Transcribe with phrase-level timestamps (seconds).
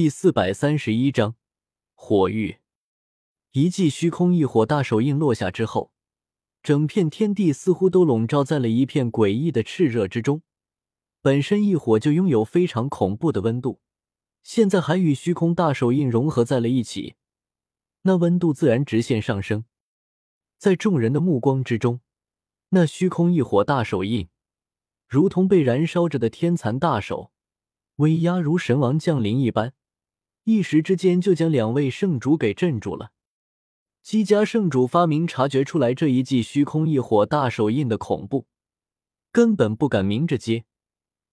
[0.00, 1.34] 第四百三十一章
[1.96, 2.58] 火域。
[3.50, 5.90] 一记虚空异火大手印落下之后，
[6.62, 10.42] 整片天地似乎都笼罩在了一片诡异的炽热之中。
[11.20, 13.80] 本身异火就拥有非常恐怖的温度，
[14.44, 17.16] 现在还与虚空大手印融合在了一起，
[18.02, 19.64] 那温度自然直线上升。
[20.58, 22.00] 在众人的目光之中，
[22.68, 24.28] 那虚空异火大手印
[25.08, 27.32] 如同被燃烧着的天蚕大手，
[27.96, 29.74] 威压如神王降临一般，
[30.48, 33.12] 一时之间就将两位圣主给镇住了。
[34.02, 38.46] 姬家圣主发明察觉出来这一记虚空异火大手印的恐怖，
[39.30, 40.64] 根本不敢明着接。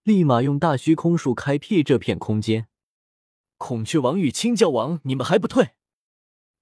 [0.02, 2.68] 立马用大虚空术开辟这片空间。
[3.56, 5.70] 孔雀王与青教王，你们还不退？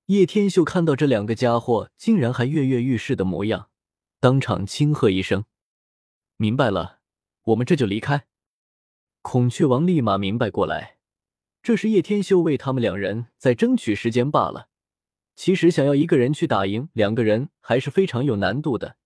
[0.07, 3.69] 叶天秀看到这两个家伙竟然还跃跃欲试的模样，
[4.21, 5.45] 当场轻喝一声
[6.39, 7.01] ：“明白了，
[7.47, 8.29] 我们这就离开。”
[9.23, 10.94] 孔雀王立马明白过来，
[11.65, 14.69] 这是叶天秀为他们两人在争取时间罢了。
[15.35, 18.99] 其实想要一个人去打赢两个人还是非常有难度的。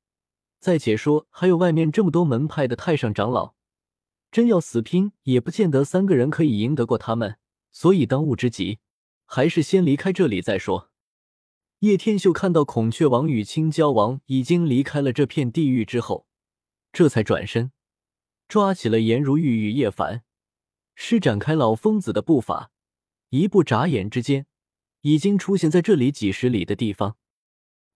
[0.58, 3.54] 再且说，还有外面这么多门派的太上长老。
[4.32, 7.36] 真要死拼，也不见得三个人可以赢得过他们，
[7.70, 8.80] 所以当务之急
[9.24, 10.90] 还是先离开这里再说。
[11.78, 16.26] 叶天秀看到孔雀王与青蛟王已经离开了这片地狱之后，
[16.92, 17.70] 这才转身
[18.48, 20.24] 抓起了颜如玉与叶凡，
[21.00, 22.72] 施展开老疯子的步伐，
[23.28, 24.46] 一步眨眼之间，
[25.02, 27.16] 已经出现在这里几十里的地方。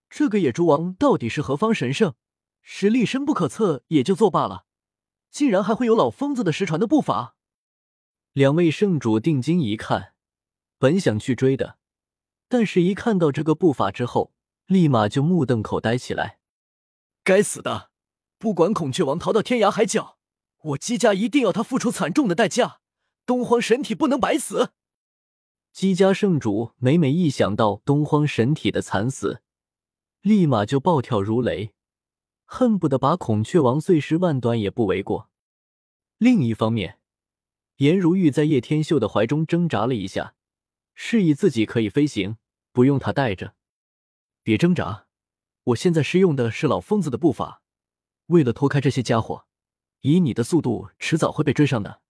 [0.09, 2.15] 这个野猪王到底是何方神圣？
[2.63, 4.67] 实力深不可测也就作罢了。
[5.33, 7.35] 竟然还会有老疯子的失传的步伐！
[8.35, 10.15] 两位圣主定睛一看，
[10.79, 11.79] 本想去追的，
[12.49, 14.33] 但是一看到这个步伐之后，
[14.67, 16.39] 立马就目瞪口呆起来。
[17.25, 17.91] 该死的！
[18.39, 20.19] 不管孔雀王逃到天涯海角，
[20.63, 22.79] 我姬家一定要他付出惨重的代价！
[23.25, 24.73] 东荒神体不能白死！
[25.73, 29.43] 姬家圣主每每一想到东荒神体的惨死，
[30.21, 31.73] 立马就暴跳如雷。
[32.45, 35.31] 恨不得把孔雀王碎尸万段也不为过。
[36.19, 36.99] 另一方面，
[37.77, 40.35] 颜如玉在叶天秀的怀中挣扎了一下，
[40.95, 42.37] 示意自己可以飞行，
[42.73, 43.55] 不用他带着。
[44.43, 45.07] 别挣扎，
[45.65, 47.63] 我现在施用的是老疯子的步伐，
[48.27, 49.47] 为了拖开这些家伙，
[50.01, 52.03] 以你的速度，迟早会被追上的。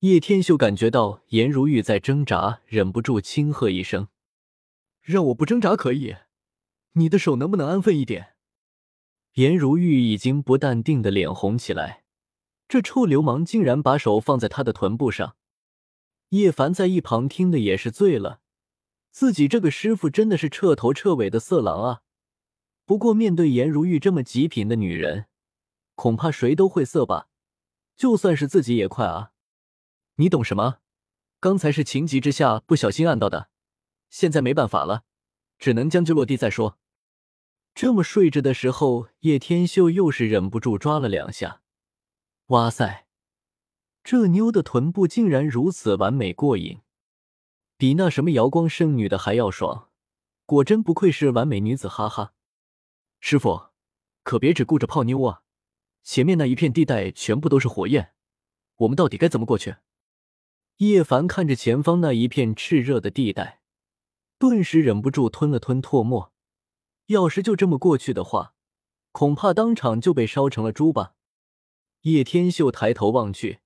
[0.00, 4.06] 叶天秀感觉到颜如玉在挣扎，忍不住轻喝一声
[5.02, 6.14] ：“让我不挣扎可以，
[6.92, 8.36] 你的手能不能安分一点？”
[9.34, 12.04] 颜如玉已经不淡定的脸红起来，
[12.68, 15.34] 这臭流氓竟然把手放在他的臀部上。
[16.28, 18.38] 叶凡在一旁听的也是醉了，
[19.10, 22.02] 自己这个师傅真的是彻头彻尾的色狼啊！
[22.84, 25.26] 不过面对颜如玉这么极品的女人，
[25.96, 27.28] 恐怕谁都会色吧？
[27.96, 29.32] 就算是自己也快啊！
[30.20, 30.78] 你懂什么？
[31.38, 33.50] 刚才是情急之下不小心按到的，
[34.10, 35.04] 现在没办法了，
[35.60, 36.76] 只能将就落地再说。
[37.72, 41.62] 这么睡着的时候，叶天秀又是忍不住抓了两下。
[42.46, 43.06] 哇塞，
[44.02, 46.80] 这妞的臀部竟然如此完美过瘾，
[47.76, 49.90] 比那什么瑶光圣女的还要爽。
[50.46, 52.32] 果真不愧是完美女子，哈哈。
[53.20, 53.68] 师傅，
[54.24, 55.42] 可别只顾着泡妞啊！
[56.02, 58.14] 前面那一片地带全部都是火焰，
[58.78, 59.76] 我们到底该怎么过去？
[60.78, 63.60] 叶凡看着前方那一片炽热的地带，
[64.38, 66.32] 顿时忍不住吞了吞唾沫。
[67.06, 68.54] 要是就这么过去的话，
[69.10, 71.14] 恐怕当场就被烧成了猪吧。
[72.02, 73.58] 叶天秀抬头望去，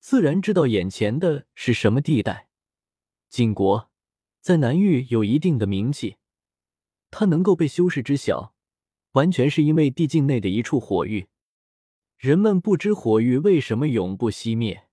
[0.00, 2.48] 自然知道眼前的是什么地带。
[3.30, 3.90] 晋国
[4.40, 6.16] 在南域有一定的名气，
[7.12, 8.54] 他能够被修士知晓，
[9.12, 11.28] 完全是因为地境内的一处火域。
[12.16, 14.83] 人们不知火域为什么永不熄灭，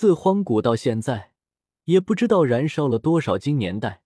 [0.00, 1.32] 自荒古到现在，
[1.86, 4.02] 也不知道燃烧了多少经年代，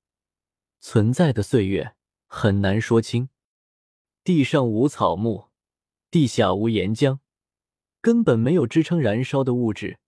[0.80, 1.94] 存在的岁月。
[2.26, 3.28] 很难说清。
[4.24, 5.50] 地上无草木，
[6.10, 7.18] 地下无岩浆，
[8.00, 9.98] 根本没有支撑燃烧的物质，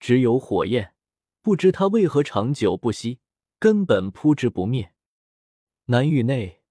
[0.00, 0.94] 只有火焰。
[1.42, 3.20] 不知它为何长久不息，
[3.60, 4.94] 根本扑之不灭。
[5.84, 6.64] 南域内，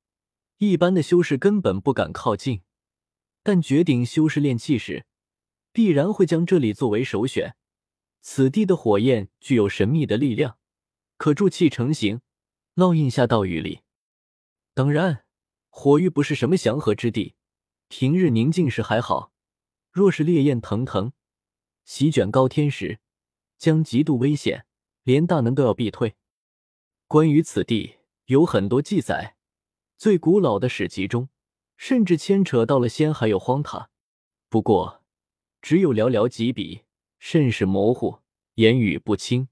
[0.57, 2.63] 一般的修士根本不敢靠近，
[3.41, 5.05] 但绝顶修士炼气时，
[5.71, 7.55] 必然会将这里作为首选。
[8.25, 10.57] 此地的火焰具有神秘的力量，
[11.17, 12.21] 可助气成形，
[12.73, 13.81] 烙印下道雨里。
[14.73, 15.25] 当然，
[15.69, 17.35] 火域不是什么祥和之地，
[17.89, 19.33] 平日宁静时还好，
[19.91, 21.11] 若是烈焰腾腾，
[21.83, 23.01] 席卷高天时，
[23.57, 24.65] 将极度危险，
[25.03, 26.15] 连大能都要避退。
[27.09, 27.97] 关于此地
[28.27, 29.35] 有很多记载，
[29.97, 31.27] 最古老的史籍中，
[31.75, 33.89] 甚至牵扯到了仙还有荒塔，
[34.47, 35.03] 不过
[35.61, 36.83] 只有寥寥几笔，
[37.25, 38.19] 甚是模糊，
[38.55, 39.47] 言语不清。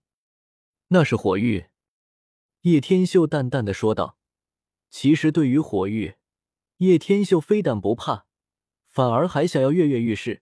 [0.89, 1.67] 那是火玉。
[2.63, 4.17] 叶天秀淡淡的说道。
[4.89, 6.15] 其实对于火玉，
[6.79, 8.25] 叶天秀非但不怕，
[8.89, 10.41] 反而还想要跃跃欲试。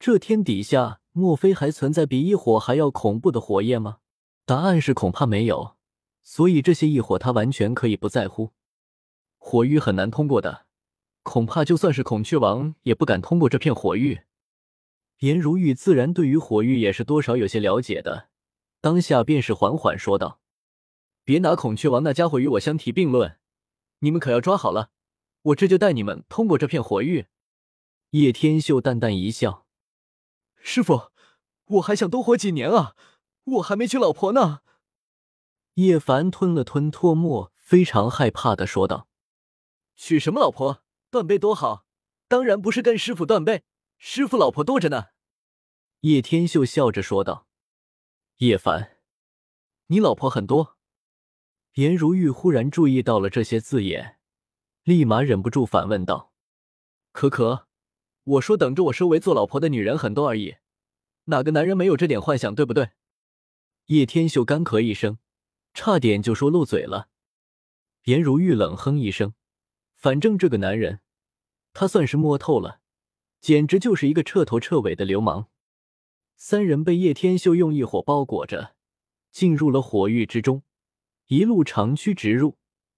[0.00, 3.98] 这天底下，莫非还存在比异火还要恐怖的火焰吗？
[4.44, 5.76] 答案是恐怕没有。
[6.24, 8.52] 所以这些异火，他完全可以不在乎。
[9.36, 10.66] 火域很难通过的，
[11.22, 14.22] 恐怕就算是孔雀王也不敢通过这片火域。
[15.18, 18.28] 颜如玉自然对于火域也是多少有些了解的，
[18.80, 20.40] 当下便是缓缓说道
[21.24, 23.38] ：“别拿孔雀王那家伙与我相提并论，
[24.00, 24.90] 你们可要抓好了，
[25.42, 27.26] 我这就带你们通过这片火域。”
[28.10, 29.66] 叶天秀淡淡一笑
[30.62, 31.10] ：“师傅，
[31.66, 32.94] 我还想多活几年啊，
[33.44, 34.60] 我还没娶老婆呢。”
[35.74, 39.08] 叶凡吞了吞唾沫，非常害怕的说道。
[39.96, 40.84] 娶什么老婆？
[41.10, 41.84] 断背多好，
[42.28, 43.64] 当然不是跟师傅断背，
[43.98, 45.06] 师傅老婆多着呢。
[46.00, 47.48] 叶天秀笑着说道
[48.38, 48.98] ：“叶凡，
[49.88, 50.76] 你老婆很多？”
[51.74, 54.18] 颜如玉忽然注意到了这些字眼，
[54.84, 56.32] 立马忍不住反问道
[57.12, 57.66] ：“可可，
[58.22, 60.56] 我说等着我收为做老婆的女人很多而已，
[61.24, 62.90] 哪个男人没有这点幻想，对不对？”
[63.86, 65.18] 叶天秀干咳一声，
[65.74, 67.08] 差点就说漏嘴了。
[68.04, 69.34] 颜如玉冷哼一声。
[69.96, 71.00] 反正这个男人，
[71.72, 72.80] 他算是摸透了，
[73.40, 75.48] 简直就是一个彻头彻尾的流氓。
[76.36, 78.74] 三人被叶天秀用异火包裹着，
[79.30, 80.62] 进入了火域之中，
[81.26, 82.56] 一路长驱直入，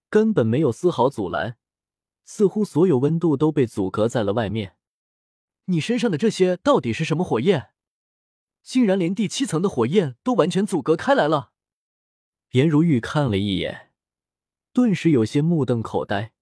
[0.08, 1.56] 根本没有丝毫阻拦，
[2.25, 4.76] 似乎所有温度都被阻隔在了外面。
[5.66, 7.70] 你身上的这些到底是什么火焰？
[8.62, 11.52] 竟然连第七层的火焰都完全阻隔开来了！
[12.50, 13.92] 颜如玉看了一眼，
[14.72, 16.32] 顿时有些目瞪口呆。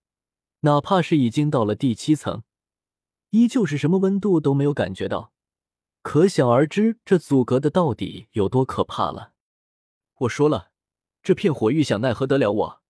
[0.60, 2.42] 哪怕是已经到了第七层，
[3.30, 5.32] 依旧是什么温度都没有感觉到，
[6.02, 9.32] 可想而知这阻隔的到底有多可怕了。
[10.20, 10.70] 我说了，
[11.22, 12.82] 这片火域想奈何得了我？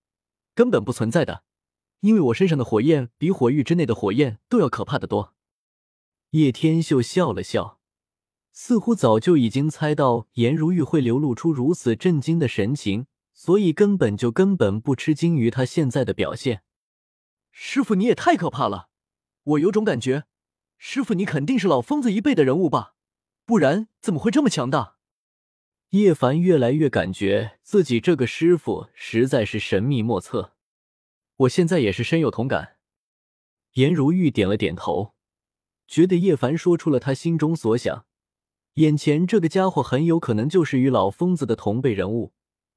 [0.55, 1.43] 根本不存在的，
[1.99, 5.35] 因为我身上的火焰比火域之内的火焰都要可怕的多。
[6.31, 7.79] 叶天秀笑了笑，
[8.53, 16.63] 似乎早就已经猜到颜如玉会流露出如此震惊的神情，所以根本就根本不吃惊于他现在的表现。
[17.51, 18.89] 师傅，你也太可怕了！
[19.43, 20.25] 我有种感觉，
[20.81, 22.95] 师傅你肯定是老疯子一辈的人物吧？
[23.45, 24.95] 不然怎么会这么强大？
[25.89, 30.53] 叶凡越来越感觉自己这个师傅实在是神秘莫测。
[31.35, 32.77] 我现在也是深有同感。
[33.73, 35.13] 颜如玉点了点头，
[35.85, 38.05] 觉得叶凡说出了他心中所想。
[38.75, 42.33] 眼前这个家伙很有可能就是与老疯子的同辈人物，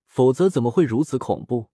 [0.07, 1.72] 否则怎么会如此恐怖？